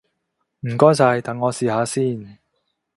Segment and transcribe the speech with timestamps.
[0.61, 2.39] 唔該晒，等我試下先！